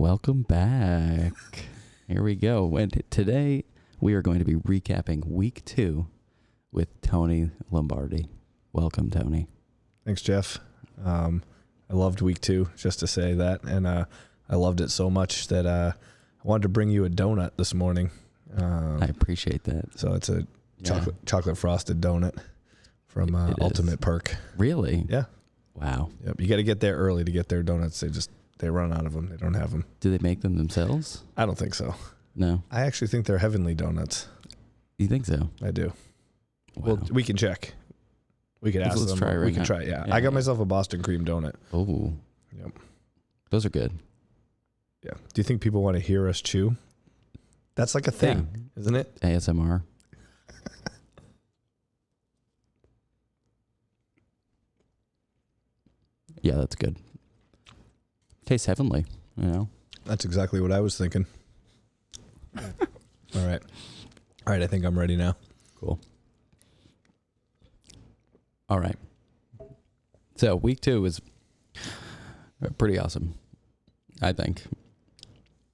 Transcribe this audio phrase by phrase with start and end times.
[0.00, 1.32] welcome back.
[2.06, 2.76] Here we go.
[2.76, 3.64] And today
[4.00, 6.06] we are going to be recapping week two
[6.70, 8.26] with Tony Lombardi.
[8.72, 9.46] Welcome, Tony.
[10.04, 10.58] Thanks, Jeff.
[11.02, 11.42] Um,
[11.90, 14.04] I loved week two, just to say that, and uh,
[14.50, 17.72] I loved it so much that uh, I wanted to bring you a donut this
[17.74, 18.10] morning.
[18.56, 19.98] Um, I appreciate that.
[19.98, 20.46] so it's a
[20.78, 20.90] Yeah.
[20.90, 22.36] chocolate chocolate frosted donut
[23.06, 23.56] from uh, It is.
[23.62, 24.36] Ultimate Perk.
[24.58, 25.06] Really?
[25.08, 25.24] Yeah.
[25.74, 26.10] Wow.
[26.24, 28.00] Yep, you got to get there early to get their donuts.
[28.00, 29.28] They just they run out of them.
[29.28, 29.84] They don't have them.
[30.00, 31.22] Do they make them themselves?
[31.36, 31.94] I don't think so.
[32.34, 32.62] No.
[32.70, 34.28] I actually think they're heavenly donuts.
[34.98, 35.50] You think so?
[35.62, 35.92] I do.
[36.76, 36.84] Wow.
[36.86, 37.74] Well, we can check.
[38.60, 39.18] We could ask let's them.
[39.18, 39.66] try it we right can now.
[39.66, 39.82] try.
[39.82, 40.04] Yeah.
[40.06, 40.34] Yeah, I got yeah.
[40.34, 41.54] myself a Boston cream donut.
[41.72, 42.12] oh.
[42.58, 42.70] Yep.
[43.50, 43.92] Those are good.
[45.02, 45.12] Yeah.
[45.12, 46.76] Do you think people want to hear us chew?
[47.74, 49.14] That's like a thing, isn't it?
[49.20, 49.82] ASMR.
[56.42, 56.96] yeah, that's good.
[58.46, 59.04] Tastes heavenly,
[59.36, 59.68] you know.
[60.06, 61.26] That's exactly what I was thinking.
[62.56, 62.64] All
[63.34, 63.60] right.
[64.46, 65.36] All right, I think I'm ready now.
[65.78, 66.00] Cool.
[68.68, 68.96] All right.
[70.36, 71.20] So week two was
[72.78, 73.34] pretty awesome,
[74.22, 74.62] I think.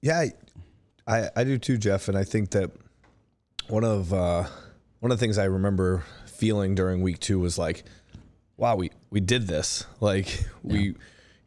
[0.01, 0.31] Yeah, I,
[1.07, 2.71] I, I do too, Jeff, and I think that
[3.67, 4.45] one of uh,
[4.99, 7.83] one of the things I remember feeling during week two was like,
[8.57, 9.85] wow, we we did this.
[9.99, 10.95] Like we,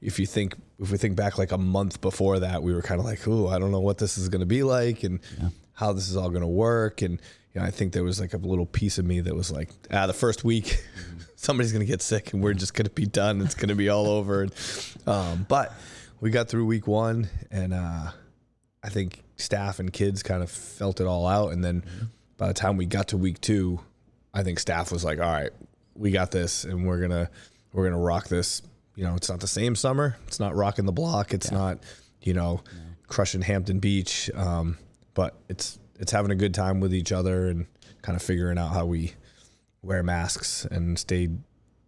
[0.01, 3.01] if you think if we think back like a month before that, we were kind
[3.01, 5.49] of like, oh, I don't know what this is going to be like, and Yeah.
[5.73, 7.21] how this is all going to work, and
[7.55, 9.71] you know, I think there was like a little piece of me that was like,
[9.91, 10.83] ah, the first week.
[11.39, 13.41] Somebody's gonna get sick, and we're just gonna be done.
[13.43, 14.43] It's gonna be all over.
[14.43, 14.53] And,
[15.07, 15.73] um, but
[16.21, 18.11] we got through week one, and uh,
[18.83, 21.53] I think staff and kids kind of felt it all out.
[21.53, 21.85] And then
[22.39, 23.81] by the time we got to week two,
[24.33, 25.51] I think staff was like, all right,
[25.95, 27.31] we got this and we're gonna
[27.73, 28.63] we're gonna rock this.
[28.97, 30.17] You know, it's not the same summer.
[30.27, 31.33] It's not rocking the block.
[31.33, 31.79] It's not,
[32.23, 32.63] you know,
[33.07, 34.31] crushing Hampton Beach.
[34.35, 34.79] Um,
[35.15, 37.67] but it's it's having a good time with each other and
[38.03, 39.15] kind of figuring out how we
[39.83, 41.29] wear masks and stay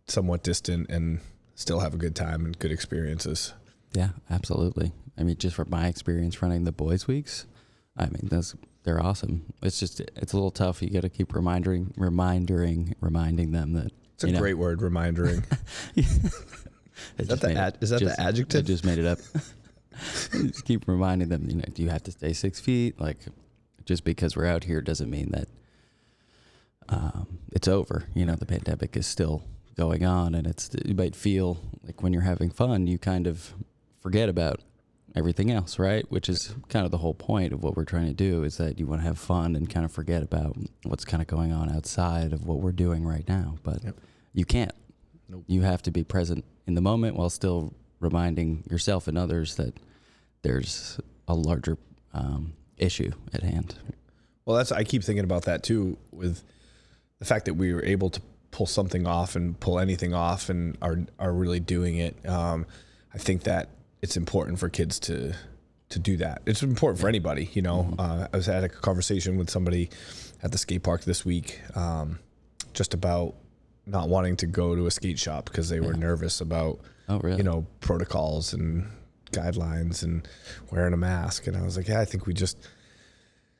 [0.06, 1.20] somewhat distant and
[1.54, 3.52] still have a good time and good experiences.
[3.92, 4.92] Yeah, absolutely.
[5.18, 7.46] I mean, just from my experience running the boys' weeks,
[7.96, 9.52] I mean, those they're awesome.
[9.62, 10.82] It's just it's a little tough.
[10.82, 15.44] You got to keep reminding, reminding, reminding them that It's a know, great word, remindering.
[17.18, 18.60] Is that the ad- is that the adjective?
[18.60, 19.18] I just made it up.
[20.32, 23.00] just keep reminding them, you know, do you have to stay six feet?
[23.00, 23.18] Like,
[23.84, 25.48] just because we're out here doesn't mean that
[26.88, 28.04] um, it's over.
[28.14, 29.44] You know, the pandemic is still
[29.76, 33.54] going on, and it's you might feel like when you're having fun, you kind of
[34.00, 34.60] forget about
[35.16, 36.04] everything else, right?
[36.10, 38.78] Which is kind of the whole point of what we're trying to do is that
[38.78, 41.74] you want to have fun and kind of forget about what's kind of going on
[41.74, 43.56] outside of what we're doing right now.
[43.62, 43.96] But Yep.
[44.34, 44.72] you can't.
[45.28, 45.44] Nope.
[45.46, 49.74] You have to be present in the moment while still reminding yourself and others that
[50.42, 51.78] there's a larger
[52.12, 53.74] um, issue at hand.
[54.44, 56.44] Well, that's I keep thinking about that too with
[57.18, 58.20] the fact that we were able to
[58.50, 62.16] pull something off and pull anything off and are are really doing it.
[62.28, 62.66] Um,
[63.12, 65.34] I think that it's important for kids to
[65.88, 66.42] to do that.
[66.46, 67.94] It's important for anybody, you know.
[67.98, 69.88] Uh, I was had a conversation with somebody
[70.42, 72.18] at the skate park this week, um,
[72.74, 73.34] just about
[73.88, 75.98] not wanting to go to a skate shop because they were Yeah.
[76.00, 76.78] nervous about
[77.08, 77.38] Oh, really?
[77.38, 78.86] you know protocols and
[79.32, 80.26] guidelines and
[80.70, 82.56] wearing a mask and i was like yeah i think we just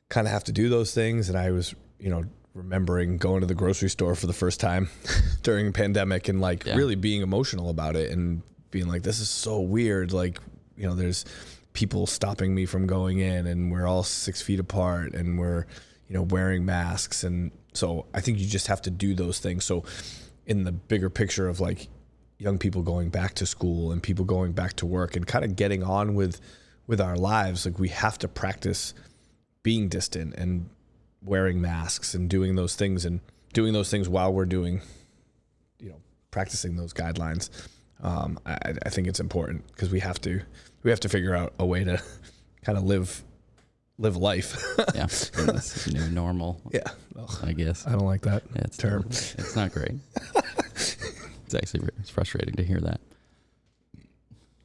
[0.09, 2.23] kind of have to do those things and i was you know
[2.55, 4.89] remembering going to the grocery store for the first time
[5.43, 6.75] during a pandemic and like Yeah.
[6.75, 8.41] really being emotional about it and
[8.71, 10.39] being like this is so weird like
[10.75, 11.25] you know there's
[11.73, 15.65] people stopping me from going in and we're all six feet apart and we're
[16.07, 19.63] you know wearing masks and so i think you just have to do those things.
[19.65, 19.83] So
[20.45, 21.87] in the bigger picture of like
[22.37, 25.55] young people going back to school and people going back to work and kind of
[25.55, 26.39] getting on with
[26.87, 28.93] with our lives like we have to practice
[29.61, 30.69] being distant and
[31.21, 33.19] wearing masks and doing those things and
[33.53, 34.81] doing those things while we're doing
[35.79, 35.97] you know
[36.31, 37.49] practicing those guidelines.
[38.01, 40.41] Um, I, I- think it's important because we have to
[40.83, 42.01] we have to figure out a way to
[42.63, 43.23] kind of live
[43.99, 44.55] live life
[44.95, 45.05] yeah.
[45.07, 46.81] this new normal, yeah
[47.19, 47.85] Ugh, I guess.
[47.85, 49.03] i don't like that Yeah, it's term.
[49.03, 49.09] terrible.
[49.37, 49.91] It's not great.
[51.45, 52.99] it's actually it's frustrating to hear that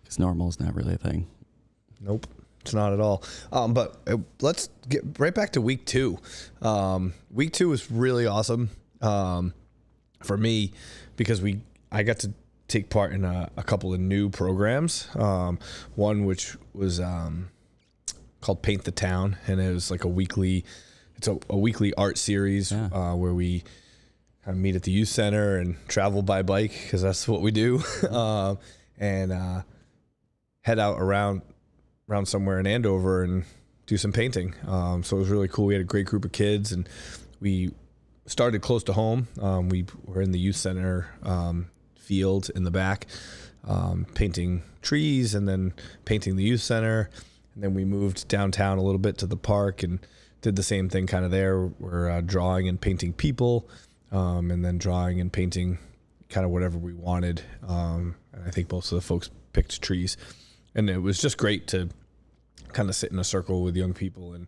[0.03, 1.27] because normal is not really a thing.
[2.01, 2.27] Nope,
[2.61, 3.23] it's not at all.
[3.53, 6.19] Um, but uh, let's get right back to week two.
[6.63, 8.71] Um, week two was really awesome
[9.01, 9.53] um,
[10.23, 10.73] for me
[11.17, 11.61] because we
[11.91, 12.33] I got to
[12.69, 15.09] take part in a, a couple of new programs.
[15.17, 15.59] Um,
[15.97, 17.49] one which was um,
[18.45, 20.65] called Paint the Town, and it was like a weekly.
[21.17, 22.89] It's a, a weekly art series Yeah.
[22.93, 23.65] uh, where we
[24.45, 27.51] kind of meet at the youth center and travel by bike because that's what we
[27.51, 28.59] do, um,
[28.99, 29.63] and uh,
[30.61, 31.41] head out around
[32.11, 33.45] around somewhere in Andover and
[33.87, 34.55] do some painting.
[34.67, 35.65] Um, so it was really cool.
[35.67, 36.87] We had a great group of kids, and
[37.41, 37.73] we
[38.27, 39.29] started close to home.
[39.41, 43.07] Um, we were in the youth center um, field in the back,
[43.67, 45.73] um, painting trees, and then
[46.05, 47.09] painting the youth center.
[47.55, 50.01] And then we moved downtown a little bit to the park and
[50.41, 51.67] did the same thing kind of there.
[51.67, 53.69] We're uh, drawing and painting people,
[54.13, 55.79] um, and then drawing and painting
[56.29, 57.43] kind of whatever we wanted.
[57.67, 60.17] Um, and I think most of the folks picked trees,
[60.75, 61.89] and it was just great to
[62.73, 64.47] kind of sit in a circle with young people and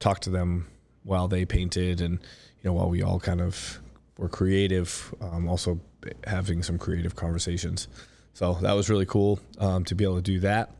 [0.00, 0.66] talk to them
[1.04, 2.18] while they painted, and
[2.62, 3.80] you know while we all kind of
[4.18, 5.78] were creative, um, also
[6.26, 7.86] having some creative conversations.
[8.32, 10.70] So that was really cool um, to be able to do that.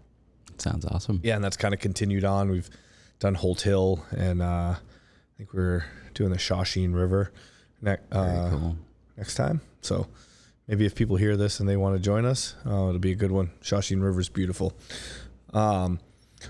[0.59, 1.21] Sounds awesome.
[1.23, 2.51] Yeah, and that's kind of continued on.
[2.51, 2.71] We've
[3.19, 4.79] done Holt Hill, and uh, I
[5.37, 7.33] think we're doing the Shawsheen River
[7.81, 8.77] ne- uh, cool.
[9.17, 9.61] next time.
[9.83, 10.07] So
[10.67, 13.17] maybe if people hear this and they want to join us, uh, it'll be a
[13.17, 13.51] good one.
[13.63, 14.73] Shawsheen River is beautiful.
[15.53, 16.01] Um,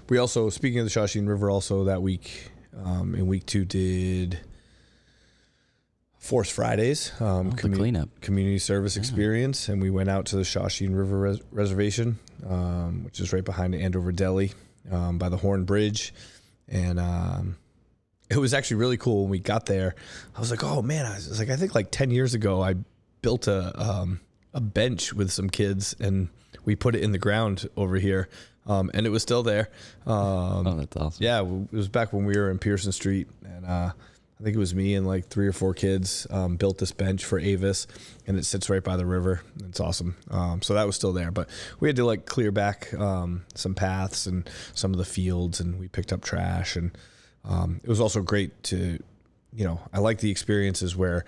[0.08, 2.50] we also, speaking of the Shawsheen River, also that week
[2.84, 4.40] um, in week two did
[6.26, 8.20] Force Fridays, um, Oh, commu- cleanup.
[8.20, 9.00] community service Yeah.
[9.02, 12.18] experience, and we went out to the Shawsheen River Res- Reservation,
[12.48, 14.52] um, which is right behind Andover Deli
[14.90, 16.12] um, by the Horn Bridge,
[16.68, 17.56] and um,
[18.28, 19.94] it was actually really cool when we got there.
[20.36, 22.74] I was like, oh man, I was like, I think like ten years ago, I
[23.22, 24.20] built a um,
[24.52, 26.28] a bench with some kids, and
[26.64, 28.28] we put it in the ground over here,
[28.66, 29.68] um, and it was still there.
[30.06, 31.22] Um, Oh, that's awesome.
[31.24, 33.92] yeah, it was back when we were in Pearson Street, and uh,
[34.38, 37.24] I think it was me and like three or four kids um, built this bench
[37.24, 37.86] for Avis,
[38.26, 39.40] and it sits right by the river.
[39.64, 40.16] It's awesome.
[40.30, 41.48] Um, so that was still there, but
[41.80, 45.78] we had to like clear back um, some paths and some of the fields, and
[45.78, 46.96] we picked up trash, and
[47.44, 49.02] um, it was also great to,
[49.54, 51.24] you know, I like the experiences where,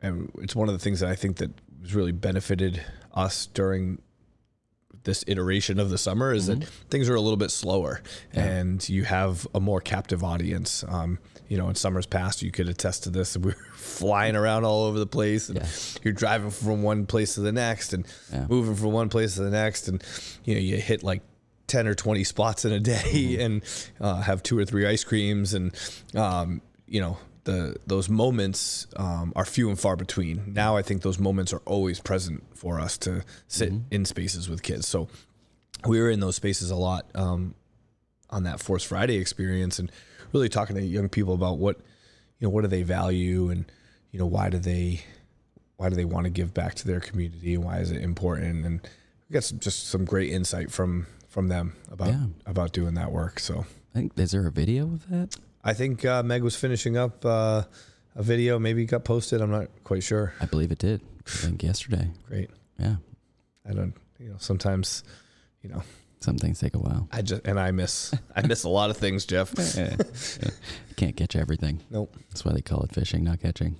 [0.00, 1.50] and it's one of the things that I think that
[1.82, 4.00] has really benefited us during
[5.04, 8.02] this iteration of the summer is that things are a little bit slower
[8.34, 8.44] Yeah.
[8.44, 10.84] and you have a more captive audience.
[10.86, 11.18] Um,
[11.48, 13.36] you know, in summers past, you could attest to this.
[13.40, 15.66] We were flying around all over the place, and Yeah.
[16.02, 18.46] you're driving from one place to the next, and Yeah.
[18.48, 20.02] moving from one place to the next, and
[20.44, 21.22] you know, you hit like
[21.66, 23.62] ten or twenty spots in a day, and
[24.00, 25.72] uh, have two or three ice creams, and
[26.14, 30.52] um, you know, the those moments um, are few and far between.
[30.52, 34.62] Now, I think those moments are always present for us to sit in spaces with
[34.62, 34.86] kids.
[34.86, 35.08] So
[35.86, 37.54] we were in those spaces a lot um,
[38.28, 39.90] on that Force Friday experience, and
[40.32, 41.76] really talking to young people about what
[42.38, 43.64] you know what do they value, and
[44.10, 45.00] you know why do they
[45.76, 48.66] why do they want to give back to their community, and why is it important,
[48.66, 48.80] and
[49.28, 52.26] we got some, just some great insight from from them about Yeah.
[52.44, 53.40] about doing that work.
[53.40, 53.60] So
[53.94, 55.36] I think is there a video of that?
[55.62, 57.62] I think uh, Meg was finishing up uh,
[58.14, 59.40] a video, maybe it got posted.
[59.40, 60.32] I'm not quite sure.
[60.40, 61.00] I believe it did.
[61.26, 62.10] I think yesterday.
[62.26, 62.50] Great.
[62.78, 62.96] Yeah.
[63.68, 63.94] I don't.
[64.18, 65.02] You know, sometimes,
[65.62, 65.82] you know,
[66.20, 67.08] Some things take a while.
[67.12, 69.54] I just and I miss I miss a lot of things, Jeff.
[69.78, 71.80] You can't catch everything.
[71.90, 72.14] Nope.
[72.28, 73.76] That's why they call it fishing, not catching.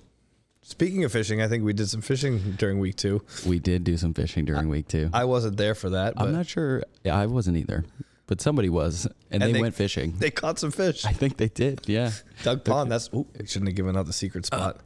[0.63, 3.21] Speaking of fishing, I think we did some fishing during week two.
[3.45, 5.09] We did do some fishing during week two.
[5.13, 6.83] I wasn't there for that, but I'm not sure.
[7.03, 7.85] Yeah, I wasn't either,
[8.31, 10.13] but somebody was, and, And they, they- went fishing.
[10.17, 11.03] they caught some fish.
[11.03, 11.81] I think they did.
[11.85, 12.11] Yeah,
[12.43, 12.89] Doug Pond.
[12.89, 14.79] That's ooh, shouldn't have given out the secret spot.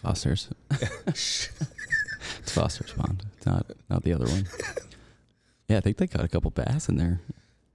[0.00, 0.48] Foster's.
[0.70, 1.50] it's
[2.44, 3.24] Foster's pond.
[3.36, 4.46] It's not not the other one.
[5.68, 7.20] Yeah, I think they caught a couple bass in there.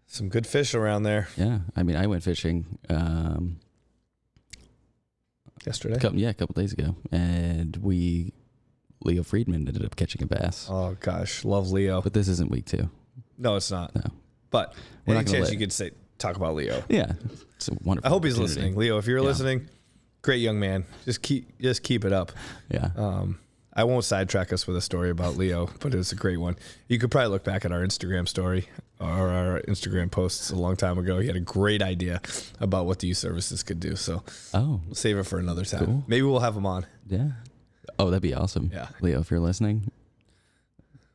[0.08, 2.78] some good fish around there Yeah, I mean, I went fishing.
[2.90, 3.60] Um,
[5.66, 5.96] yesterday.
[5.96, 8.32] a couple, yeah, a couple days ago, and we
[9.04, 10.68] Leo Friedman ended up catching a bass.
[10.70, 12.02] Oh gosh, love Leo.
[12.02, 12.90] But this isn't week two.
[13.38, 13.94] No, it's not.
[13.94, 14.04] No.
[14.52, 14.76] But
[15.08, 16.84] We're any not gonna chance let- you could say talk about Leo.
[16.90, 17.14] Yeah,
[17.56, 18.06] it's a wonderful.
[18.08, 18.56] I hope he's opportunity.
[18.62, 18.76] listening.
[18.78, 19.24] Leo, if you're Yeah.
[19.26, 19.68] listening,
[20.22, 20.86] great young man.
[21.06, 22.32] Just keep just keep it up.
[22.70, 23.40] Yeah, Um,
[23.74, 26.58] I won't sidetrack us with a story about Leo, but it was a great one.
[26.90, 28.68] You could probably look back at our Instagram story
[29.00, 31.20] or our Instagram posts a long time ago.
[31.20, 32.22] He had a great idea
[32.60, 33.96] about what the youth services could do.
[33.96, 35.86] So Oh, we'll save it for another time.
[35.86, 36.04] Cool.
[36.08, 36.86] Maybe we'll have him on.
[37.08, 37.30] yeah.
[37.98, 38.70] Oh, that'd be awesome.
[38.74, 38.90] Yeah.
[39.00, 39.90] Leo, if you're listening,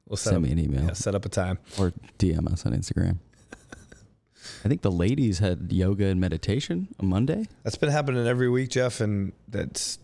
[0.09, 1.59] We'll set send up, me an email yeah, set up a time.
[1.79, 3.19] or DM us on Instagram.
[4.65, 7.47] I think the ladies had yoga and meditation on Monday.
[7.63, 9.99] That's been happening every week, Jeff, and that's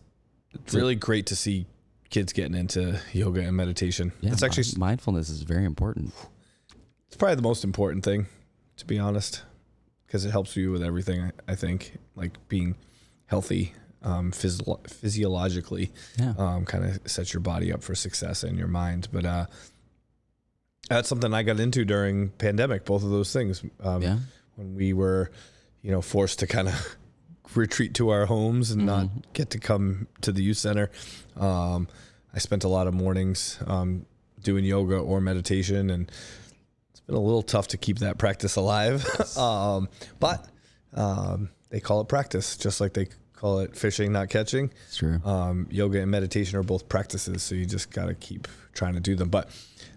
[0.54, 1.66] It's really great to see
[2.10, 4.12] kids getting into yoga and meditation.
[4.20, 6.12] Yeah, it's actually mindfulness is very important.
[7.06, 8.26] it's probably the most important thing,
[8.76, 9.42] to be honest,
[10.06, 11.20] because it helps you with everything.
[11.22, 12.74] I- I think, like being
[13.26, 13.72] healthy,
[14.02, 16.34] um, physio- physiologically, Yeah.
[16.38, 19.08] um, kind of sets your body up for success and your mind.
[19.12, 19.46] But uh,
[20.94, 22.84] that's something I got into during pandemic.
[22.84, 23.62] Both of those things.
[23.80, 24.18] Um, yeah.
[24.56, 25.30] when we were,
[25.82, 26.96] you know, forced to kind of
[27.54, 28.86] retreat to our homes and Mhm.
[28.86, 30.90] not get to come to the youth center.
[31.36, 31.88] Um,
[32.34, 34.06] I spent a lot of mornings um,
[34.42, 36.10] doing yoga or meditation, and
[36.90, 39.04] it's been a little tough to keep that practice alive.
[39.38, 39.88] um,
[40.20, 40.46] but
[40.94, 44.70] um, they call it practice, just like they call it fishing, not catching.
[44.88, 45.20] It's true.
[45.24, 49.00] Um, yoga and meditation are both practices, so you just got to keep trying to
[49.00, 49.28] do them.
[49.30, 49.48] But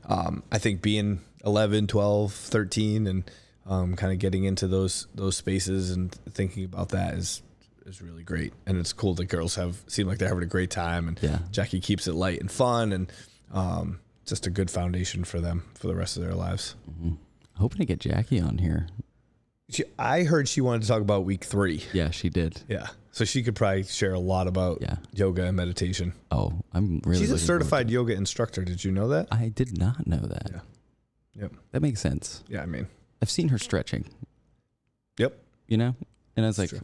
[0.08, 3.32] um, I think being 11, 12, 13, and
[3.66, 7.42] um, kind of getting into those those spaces and thinking about that is
[7.86, 8.54] is really great.
[8.66, 11.40] And it's cool that girls have seem like they're having a great time, and Yeah.
[11.52, 13.12] Jackie keeps it light and fun, and
[13.52, 16.76] um, just a good foundation for them for the rest of their lives.
[17.58, 18.88] Hoping to get Jackie on here.
[19.70, 21.84] She, I heard she wanted to talk about week three.
[21.94, 22.62] Yeah, she did.
[22.68, 24.98] Yeah, so she could probably share a lot about Yeah.
[25.14, 26.12] yoga and meditation.
[26.32, 27.22] Oh, I'm really.
[27.22, 28.66] She's a certified yoga instructor.
[28.66, 29.30] Did you know that?
[29.32, 30.50] I did not know that.
[30.52, 30.60] Yeah.
[31.44, 31.54] Yep.
[31.72, 32.44] That makes sense.
[32.50, 32.88] Yeah, I mean,
[33.22, 34.04] I've seen her stretching.
[35.18, 35.34] Yep.
[35.68, 35.96] You know,
[36.36, 36.82] and I was like, true.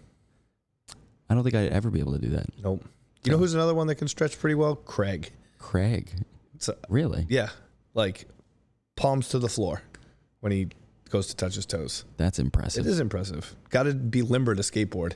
[1.30, 2.46] I don't think I'd ever be able to do that.
[2.64, 2.86] nope.
[3.26, 4.76] You know who's another one that can stretch pretty well?
[4.76, 5.32] Craig.
[5.60, 6.10] Craig,
[6.66, 7.26] a, really?
[7.30, 7.50] yeah,
[7.94, 8.26] like
[8.96, 9.82] palms to the floor
[10.40, 10.70] when he
[11.10, 12.06] goes to touch his toes.
[12.16, 12.86] That's impressive.
[12.86, 13.54] It is impressive.
[13.70, 15.14] Got to be limber to skateboard.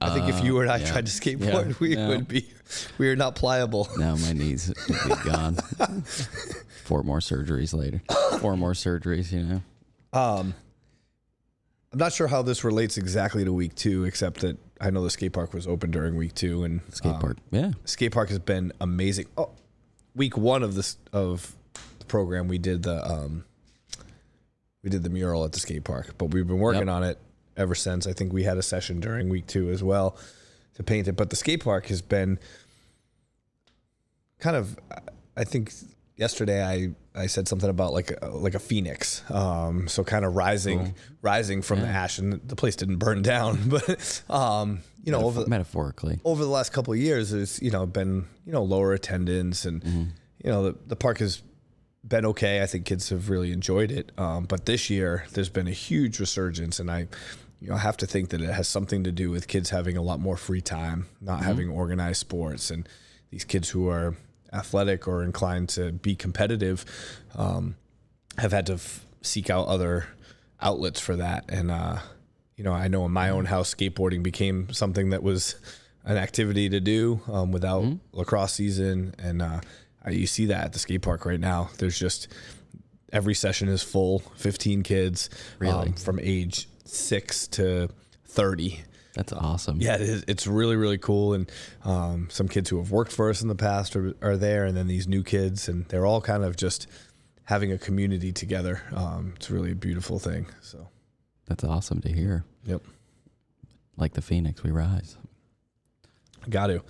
[0.00, 0.86] I think if Uh, you and I yeah.
[0.90, 1.74] tried to skateboard, Yeah.
[1.80, 2.08] we No.
[2.08, 2.46] would be,
[2.98, 3.88] we are not pliable.
[3.96, 5.54] Now my knees would be gone.
[6.84, 8.02] Four more surgeries later.
[8.40, 9.62] Four more surgeries, you know.
[10.12, 10.54] Um,
[11.92, 15.10] I'm not sure how this relates exactly to week two, except that I know the
[15.10, 17.36] skate park was open during week two, and Skate um, park.
[17.50, 17.70] yeah.
[17.84, 19.26] skate park has been amazing.
[19.38, 19.50] Oh,
[20.14, 21.54] week one of this of
[22.00, 23.44] the program, we did the um,
[24.82, 26.96] we did the mural at the skate park, but we've been working Yep.
[26.96, 27.18] on it
[27.56, 28.06] ever since.
[28.06, 30.16] I think we had a session during week two as well
[30.74, 31.12] to paint it.
[31.16, 32.38] But the skate park has been
[34.38, 34.78] kind of,
[35.36, 35.72] I think
[36.16, 40.34] yesterday I I said something about like a, like a phoenix, um, so kind of
[40.34, 40.94] rising Cool.
[41.22, 42.02] rising from the Yeah.
[42.02, 46.18] ash, and the place didn't burn down, but um, you know over metaphorically.
[46.24, 49.84] over the last couple of years there's you know been you know lower attendance and
[50.42, 51.42] you know the, the park has
[52.06, 55.66] been okay i think kids have really enjoyed it um, but this year there's been
[55.66, 57.06] a huge resurgence and i
[57.64, 60.02] you know have to think that it has something to do with kids having a
[60.02, 62.86] lot more free time not having organized sports and
[63.30, 64.14] these kids who are
[64.52, 66.84] athletic or inclined to be competitive
[67.36, 67.74] um,
[68.36, 70.06] have had to f- seek out other
[70.60, 71.44] outlets for that.
[71.48, 71.98] And uh,
[72.54, 75.56] you know i know in my own house skateboarding became something that was
[76.04, 79.14] an activity to do um, without lacrosse season.
[79.18, 79.60] And uh,
[80.10, 81.70] you see that at the skate park right now.
[81.78, 82.28] There's just
[83.10, 85.88] every session is full 15 kids Really?
[85.88, 87.88] um, from age 6 to
[88.26, 88.82] 30
[89.14, 89.80] That's awesome.
[89.80, 90.24] yeah, it is.
[90.28, 91.34] It's really, really cool.
[91.34, 91.50] And
[91.84, 94.76] um, some kids who have worked for us in the past are, are there, and
[94.76, 96.86] then these new kids, and they're all kind of just
[97.44, 98.82] having a community together.
[98.94, 100.46] Um, it's really a beautiful thing.
[100.62, 100.88] So,
[101.46, 102.44] That's awesome to hear.
[102.64, 102.82] yep,
[103.96, 105.16] Like the phoenix, we rise.
[106.50, 106.82] got to.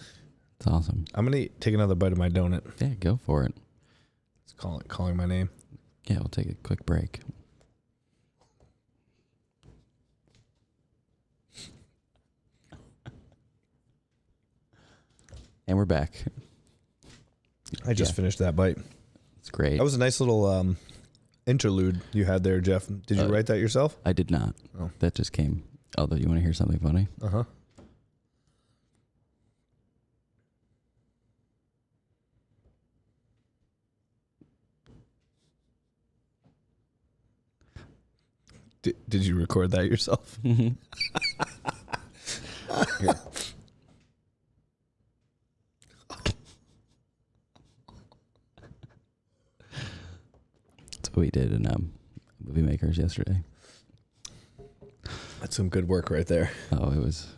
[0.56, 1.04] It's awesome.
[1.14, 2.62] I'm gonna take another bite of my donut.
[2.80, 3.52] Yeah, go for it.
[4.44, 5.50] It's calling calling my name.
[6.06, 7.20] Yeah, we'll take a quick break.
[15.66, 16.12] And we're back.
[17.86, 18.78] I just finished that bite.
[19.38, 19.78] It's great.
[19.78, 20.76] That was a nice little um,
[21.46, 22.86] interlude you had there, Jeff.
[22.86, 23.96] Did you Uh, write that yourself?
[24.04, 24.54] I did not.
[24.78, 24.90] Oh.
[25.00, 25.62] That just came.
[25.96, 27.08] Although you want to hear something funny?
[27.22, 27.44] Uh huh.
[38.82, 40.38] Did, did you record that yourself?
[40.42, 40.74] Here.
[51.16, 51.92] We did in um,
[52.44, 53.42] movie makers yesterday.
[55.40, 56.50] That's some good work right there.
[56.72, 57.28] Oh, it was.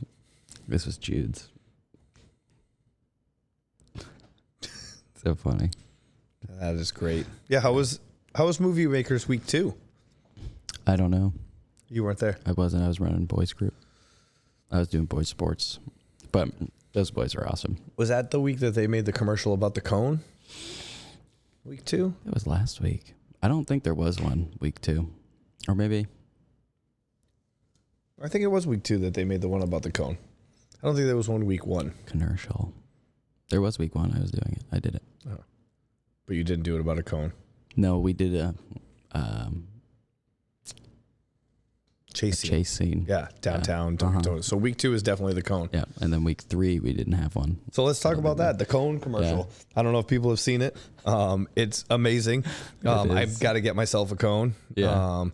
[0.69, 1.49] This was Jude's.
[5.23, 5.71] so funny.
[6.49, 7.27] That is great.
[7.49, 8.01] Yeah, how was
[8.35, 9.75] how was Movie Makers Week Two?
[10.87, 11.33] I don't know.
[11.89, 12.39] You weren't there.
[12.47, 12.85] I wasn't.
[12.85, 13.75] I was running boys group.
[14.71, 15.79] I was doing boys sports,
[16.33, 16.49] but
[16.93, 17.79] those boys are awesome.
[17.97, 20.21] Was that the week that they made the commercial about the cone?
[21.65, 22.15] Week two?
[22.25, 23.15] It was last week.
[23.47, 25.09] I don't think there was one week two,
[25.69, 26.09] or maybe
[28.21, 30.19] I think it was week two that they made the one about the cone.
[30.83, 32.73] I don't think there was one week one, commercial.
[33.51, 34.13] There was week one.
[34.17, 34.65] I was doing it.
[34.73, 35.03] I did it.
[35.31, 35.45] Oh.
[36.27, 37.35] but you didn't do it about a cone.
[37.77, 38.57] No, we did a,
[39.13, 39.76] um, a
[42.17, 42.39] Chase.
[42.41, 42.51] scene.
[42.51, 43.07] chase scene.
[43.09, 43.97] Yeah, downtown.
[44.01, 44.21] Uh-huh.
[44.21, 45.69] Dunkin' So week two is definitely the cone.
[45.73, 47.59] Yeah, and then week three we didn't have one.
[47.73, 48.59] So let's talk about that.
[48.59, 49.51] The cone commercial.
[49.77, 50.77] I don't know if people have seen it.
[51.05, 52.45] Um, it's amazing.
[52.85, 54.55] Um, It I've got to get myself a cone.
[54.77, 54.91] Yeah.
[54.91, 55.33] Um,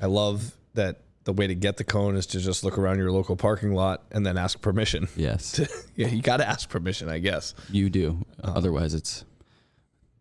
[0.00, 3.12] I love that the way to get the cone is to just look around your
[3.12, 5.06] local parking lot and then ask permission.
[5.14, 5.60] Yes,
[5.94, 7.54] yeah, you got to ask permission, I guess.
[7.70, 8.24] you do.
[8.42, 8.54] Uh-huh.
[8.56, 9.24] Otherwise, it's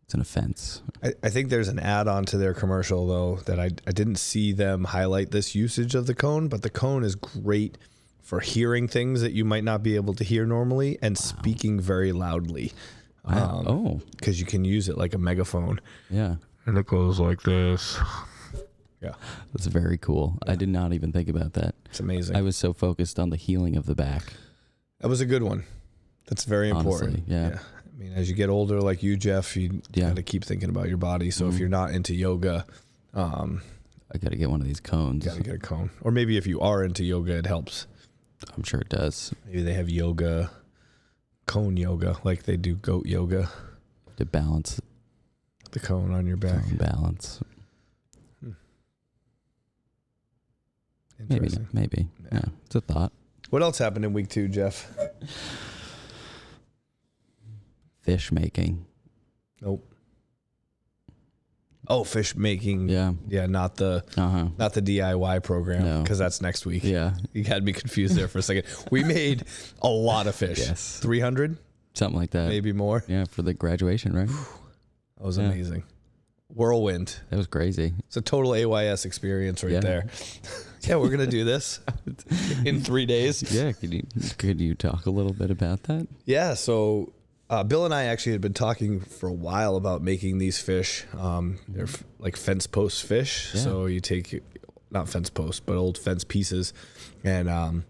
[0.08, 0.82] It's an offense.
[1.04, 4.16] I, I think there's an add on to their commercial, though, that I, I didn't
[4.16, 7.78] see them highlight this usage of the cone, but the cone is great
[8.22, 12.14] for hearing things that you might not be able to hear normally and speaking very
[12.14, 12.72] loudly.
[13.28, 13.58] Wow.
[13.60, 15.82] Um, oh, Because you can use it like a megaphone.
[16.10, 16.36] yeah.
[16.66, 17.98] And it goes like this.
[19.02, 19.14] Yeah,
[19.54, 20.38] That's very cool.
[20.48, 21.76] I did not even think about that.
[21.86, 22.36] it's amazing.
[22.38, 24.24] I was so focused on the healing of the back.
[25.02, 25.66] that was a good one.
[26.28, 27.18] That's very important.
[27.18, 27.60] Honestly, yeah.
[27.98, 30.10] I mean, as you get older, like you, Jeff, you Yeah.
[30.10, 31.32] got to keep thinking about your body.
[31.32, 31.60] So if Mhm.
[31.60, 32.66] you're not into yoga,
[33.16, 33.62] um,
[34.14, 35.26] I got to get one of these cones.
[35.26, 35.90] got to get a cone.
[36.02, 37.88] Or maybe if you are into yoga, it helps.
[38.56, 39.34] I'm sure it does.
[39.48, 40.52] Maybe they have yoga,
[41.48, 43.50] cone yoga, like they do goat yoga.
[44.18, 44.80] To balance,
[45.72, 46.78] The cone on your back.
[46.78, 47.40] balance.
[51.20, 51.68] Maybe, Interesting.
[51.74, 52.08] maybe.
[52.24, 52.28] Yeah.
[52.34, 52.46] Yeah.
[52.66, 53.12] it's a thought.
[53.50, 54.92] What else happened in week two, Jeff?
[58.08, 58.86] Fish making.
[59.62, 59.86] Nope.
[61.90, 62.88] Oh, fish making.
[62.88, 63.14] Yeah.
[63.28, 64.48] Yeah, not the Uh huh.
[64.58, 66.02] not the DIY program No.
[66.04, 66.86] because that's next week.
[66.86, 67.16] Yeah.
[67.34, 68.64] You had me confused there for a second.
[68.92, 69.44] We made
[69.82, 70.58] a lot of fish.
[70.60, 71.00] Yes.
[71.02, 71.58] Three hundred,
[71.96, 72.48] Something like that.
[72.48, 73.04] maybe more.
[73.10, 74.30] Yeah, for the graduation, right?
[75.18, 75.46] That was Yeah.
[75.46, 75.84] amazing.
[76.48, 77.14] Whirlwind.
[77.30, 77.94] That was crazy.
[78.08, 79.80] It's a total AYS experience right Yeah.
[79.82, 80.08] there.
[80.84, 81.82] yeah, we're gonna do this
[82.66, 83.44] in three days.
[83.54, 83.74] Yeah.
[83.74, 84.04] Could you
[84.38, 86.08] could you talk a little bit about that?
[86.26, 87.12] Yeah, so
[87.50, 91.06] uh, Bill and I actually had been talking for a while about making these fish.
[91.18, 93.52] Um, they're f- like fence post fish.
[93.54, 93.62] Yeah.
[93.62, 94.44] So you take
[94.92, 96.74] not fence posts, but old fence pieces,
[97.24, 97.86] and um,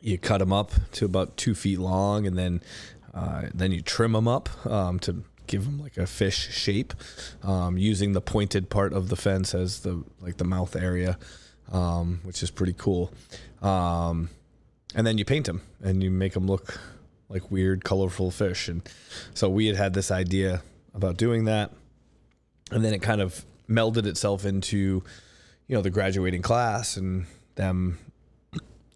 [0.00, 2.62] you cut them up to about two feet long, and then
[3.14, 6.94] uh, then you trim them up um, to give them like a fish shape,
[7.42, 11.18] um, using the pointed part of the fence as the like the mouth area,
[11.70, 13.12] um, which is pretty cool.
[13.62, 14.30] Um,
[14.94, 16.80] and then you paint them and you make them look
[17.30, 18.68] like weird, colorful fish.
[18.68, 18.82] And
[19.32, 20.62] so we had had this idea
[20.94, 21.70] about doing that,
[22.70, 25.02] and then it kind of melded itself into,
[25.68, 27.98] you know, the graduating class and them,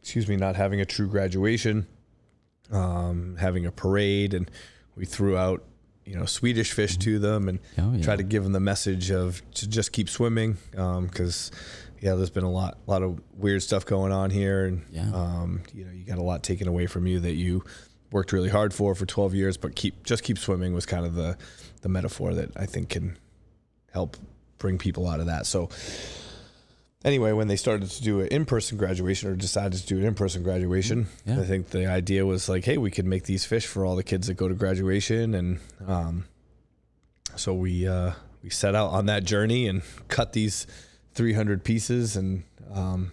[0.01, 1.87] excuse me, not having a true graduation,
[2.71, 4.51] um, having a parade, and
[4.97, 5.63] we threw out,
[6.05, 8.03] you know, Swedish fish to them and Oh yeah.
[8.03, 11.51] try to give them the message of to just keep swimming because
[12.01, 15.11] yeah there's been a lot a lot of weird stuff going on here and Yeah.
[15.15, 17.65] um, you know you got a lot taken away from you that you
[18.15, 21.15] worked really hard for for 12 years but keep just keep swimming was kind of
[21.15, 21.37] the
[21.83, 23.19] the metaphor that I think can
[23.93, 24.17] help
[24.57, 25.45] bring people out of that.
[25.47, 25.69] So
[27.05, 30.43] anyway when they started to do an in-person graduation or decided to do an in-person
[30.45, 31.41] graduation Yeah.
[31.41, 34.05] I think the idea was like hey we could make these fish for all the
[34.05, 35.35] kids that go to graduation.
[35.35, 36.25] And um,
[37.35, 38.13] so we uh,
[38.45, 40.69] we set out on that journey and cut these
[41.15, 43.11] 300 pieces and um,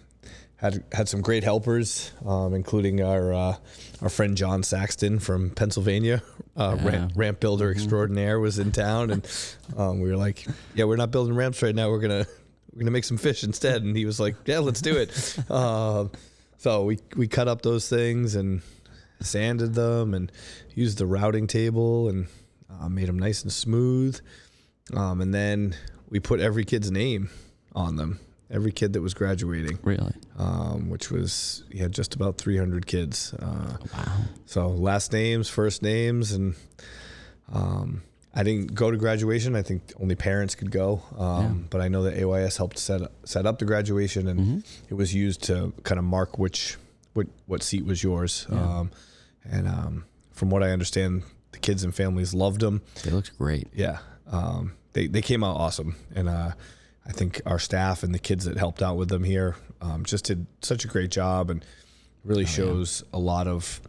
[0.62, 3.56] had had some great helpers, um, including our uh,
[4.00, 6.22] our friend John Saxton from Pennsylvania,
[6.56, 6.86] uh, Yeah.
[6.88, 9.26] ramp, ramp builder extraordinaire, was in town, and
[9.76, 11.90] um, we were like, "Yeah, we're not building ramps right now.
[11.90, 12.26] We're gonna
[12.72, 15.10] we're gonna make some fish instead." And he was like, "Yeah, let's do it."
[15.50, 16.10] um,
[16.58, 18.62] so we we cut up those things and
[19.20, 20.30] sanded them and
[20.74, 22.26] used the routing table and
[22.70, 24.18] uh, made them nice and smooth.
[24.94, 25.74] Um, and then
[26.08, 27.30] we put every kid's name
[27.74, 28.18] on them,
[28.52, 30.12] every kid that was graduating, Really?
[30.38, 33.34] um, which was he had just about 300 kids.
[33.34, 34.12] Uh, Wow.
[34.46, 36.54] so last names, first names, and
[37.52, 38.02] um,
[38.34, 39.54] I didn't go to graduation.
[39.56, 41.02] I think only parents could go.
[41.18, 41.52] Um, Yeah.
[41.70, 44.58] But I know that AYS helped set set up the graduation, and hmm
[44.90, 46.76] it was used to kind of mark which
[47.14, 48.46] what what seat was yours.
[48.50, 48.78] Yeah.
[48.78, 48.90] Um,
[49.44, 52.80] and um, from what I understand, the kids and families loved them.
[53.02, 53.68] They looked great.
[53.74, 53.98] Yeah,
[54.30, 56.52] um, they they came out awesome, and uh,
[57.06, 60.24] I think our staff and the kids that helped out with them here um, just
[60.26, 61.64] did such a great job, and
[62.24, 62.52] really Oh, yeah.
[62.52, 63.80] shows a lot of.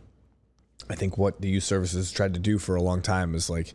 [0.90, 3.74] I think what the youth services tried to do for a long time is like,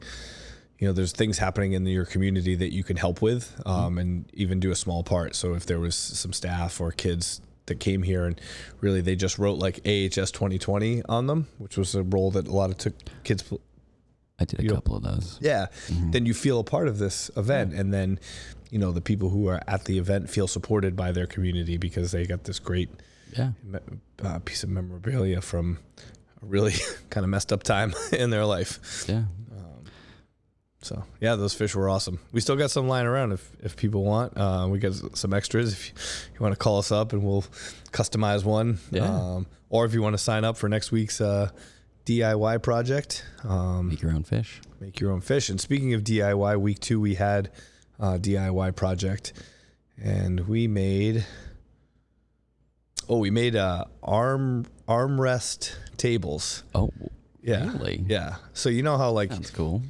[0.78, 3.70] you know, there's things happening in your community that you can help with, Mm-hmm.
[3.70, 5.34] um, and even do a small part.
[5.34, 8.40] So if there was some staff or kids that came here and
[8.80, 12.52] really they just wrote like AHS 2020 on them, which was a role that a
[12.52, 13.44] lot of took kids
[14.40, 15.38] I did a You couple of those.
[15.40, 16.12] yeah, Mhm.
[16.12, 18.18] then you feel a part of this event, and then
[18.70, 22.12] you know the people who are at the event feel supported by their community because
[22.12, 22.88] they got this great
[23.36, 23.52] Yeah.
[24.22, 25.78] uh, piece of memorabilia from
[26.42, 26.74] a really
[27.10, 29.04] kind of messed up time in their life.
[29.08, 29.24] Yeah.
[29.50, 29.84] Um,
[30.82, 32.20] so yeah, those fish were awesome.
[32.30, 34.36] We still got some lying around if if people want.
[34.36, 35.94] Uh, we got some extras if you,
[36.34, 37.44] you want to call us up and we'll
[37.92, 38.78] customize one.
[38.92, 39.08] Yeah.
[39.12, 41.50] Um, or if you want to sign up for next week's uh,
[42.08, 43.24] DIY project.
[43.44, 44.62] Um, Make your own fish.
[44.80, 45.50] make your own fish.
[45.50, 47.50] And speaking of DIY, week two we had
[47.98, 49.34] a DIY project,
[50.02, 51.26] and we made.
[53.10, 56.62] Oh, we made uh, arm armrest tables.
[56.74, 56.90] Oh,
[57.42, 58.04] Yeah, really?
[58.06, 58.36] yeah.
[58.54, 59.82] So you know how like Sounds cool.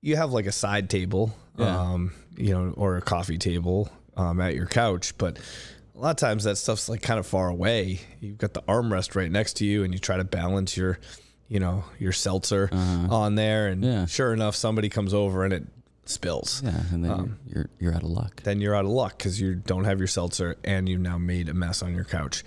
[0.00, 1.76] you have like a side table, Yeah.
[1.76, 5.38] um, you know, or a coffee table um, at your couch, but
[5.94, 8.00] a lot of times that stuff's like kind of far away.
[8.20, 10.98] You've got the armrest right next to you, and you try to balance your,
[11.48, 13.92] you know, your seltzer on there, and Uh-huh.
[14.00, 14.06] Yeah.
[14.06, 15.64] sure enough, somebody comes over and it
[16.04, 16.62] spills.
[16.64, 18.42] Yeah, and then Um, you're, you're out of luck.
[18.42, 21.48] Then you're out of luck because you don't have your seltzer, and you've now made
[21.48, 22.44] a mess on your couch,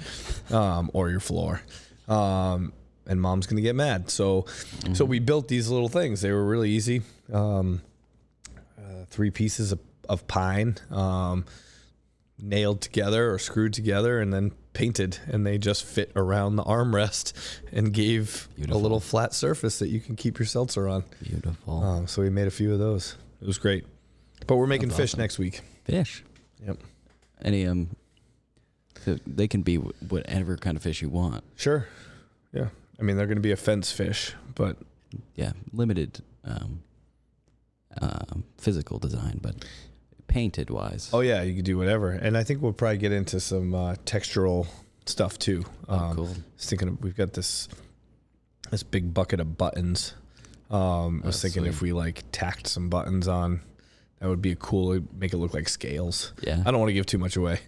[0.51, 1.61] um, or your floor.
[2.07, 2.73] Um,
[3.07, 4.09] and mom's gonna get mad.
[4.09, 4.45] So,
[4.93, 6.21] so we built these little things.
[6.21, 7.01] They were really easy.
[7.33, 7.81] Um,
[8.77, 11.45] uh, three pieces of, of pine, um,
[12.41, 17.33] nailed together or screwed together, and then painted, and they just fit around the armrest
[17.71, 18.79] and gave Beautiful.
[18.79, 21.03] a little flat surface that you can keep your seltzer on.
[21.23, 23.15] Beautiful Um, so we made a few of those.
[23.41, 23.85] It was great.
[24.47, 25.19] But we're making That's fish awesome.
[25.19, 25.61] next week.
[25.83, 26.23] fish.
[26.65, 26.77] Yep.
[27.43, 27.89] Any um,
[29.03, 31.43] so they can be whatever kind of fish you want.
[31.55, 31.87] Sure.
[32.53, 32.69] Yeah.
[32.99, 34.77] I mean, they're going to be a fence fish, but
[35.35, 36.83] Yeah, limited um,
[38.01, 39.65] um, physical design, but
[40.31, 41.09] painted wise.
[41.13, 42.09] oh yeah, you can do whatever.
[42.11, 44.67] And I think we'll probably get into some uh, textural
[45.05, 45.65] stuff too.
[45.89, 46.25] Oh, Um, cool.
[46.27, 47.67] I was thinking of, we've got this
[48.71, 50.13] this big bucket of buttons.
[50.69, 53.59] Um, I was Oh, thinking if we like tacked some buttons on,
[54.19, 54.91] that would be a cool.
[54.91, 56.33] it'd Make it look like scales.
[56.41, 57.59] Yeah, I don't want to give too much away.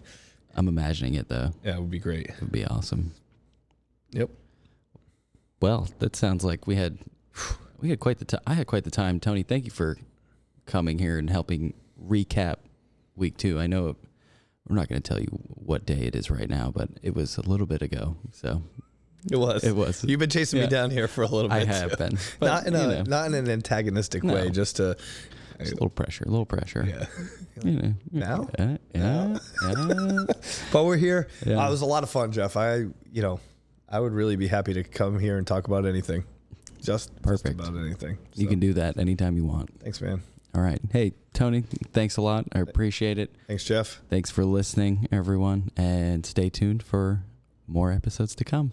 [0.56, 1.50] I'm imagining it though.
[1.64, 2.26] Yeah, it would be great.
[2.28, 3.12] It would be awesome.
[4.12, 4.30] Yep.
[5.60, 6.98] Well, that sounds like we had
[7.80, 8.40] we had quite the time.
[8.46, 9.20] I had quite the time.
[9.20, 9.98] Tony, thank you for
[10.66, 11.74] coming here and helping
[12.08, 12.56] recap
[13.16, 13.58] week two.
[13.60, 13.96] I know
[14.68, 17.36] we're not going to tell you what day it is right now, but it was
[17.38, 18.16] a little bit ago.
[18.32, 18.62] So
[19.30, 19.62] It was.
[19.64, 20.04] it was.
[20.04, 20.66] You've been chasing Yeah.
[20.66, 21.56] me down here for a little bit.
[21.56, 21.96] I have too.
[21.96, 24.96] been, but not in a know, not in an antagonistic way, just to
[25.58, 26.84] just a little pressure, a little pressure.
[26.88, 27.06] yeah.
[27.62, 28.48] You know, Now?
[28.58, 30.24] yeah, yeah, yeah.
[30.72, 31.28] But we're here.
[31.46, 31.62] Yeah.
[31.64, 32.56] Uh, it was a lot of fun, Jeff.
[32.56, 32.78] I
[33.12, 33.38] you know,
[33.88, 36.24] I would really be happy to come here and talk about anything.
[36.82, 37.56] Just Perfect.
[37.58, 38.18] Just about anything.
[38.34, 39.70] You can do that anytime you want.
[39.80, 40.22] Thanks, man.
[40.54, 40.80] All right.
[40.92, 41.62] Hey, Tony,
[41.92, 42.46] thanks a lot.
[42.52, 43.34] I appreciate it.
[43.48, 44.00] Thanks, Jeff.
[44.08, 47.24] Thanks for listening, everyone, and stay tuned for
[47.66, 48.72] more episodes to come.